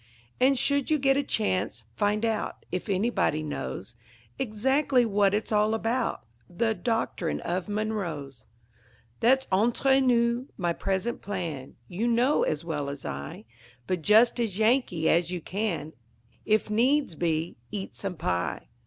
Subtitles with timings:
[0.39, 3.95] And, should you get a chance, find out If anybody knows
[4.39, 8.45] Exactly what it's all about, That Doctrine of Monroe's.
[9.19, 10.47] That's entre nous.
[10.57, 13.45] My present plan You know as well as I;
[13.85, 15.93] Be just as Yankee as you can;
[16.47, 18.69] If needs be, eat some pie.